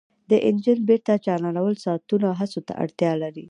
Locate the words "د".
0.29-0.31